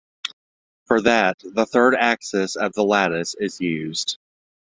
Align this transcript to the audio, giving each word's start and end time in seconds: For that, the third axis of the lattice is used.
For 0.85 0.99
that, 1.01 1.37
the 1.43 1.67
third 1.67 1.93
axis 1.93 2.55
of 2.55 2.73
the 2.73 2.83
lattice 2.83 3.35
is 3.39 3.61
used. 3.61 4.17